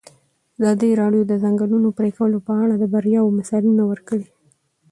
ازادي 0.59 0.89
راډیو 1.01 1.23
د 1.25 1.27
د 1.31 1.33
ځنګلونو 1.43 1.87
پرېکول 1.97 2.31
په 2.47 2.53
اړه 2.63 2.75
د 2.77 2.83
بریاوو 2.93 3.35
مثالونه 3.39 3.83
ورکړي. 3.91 4.27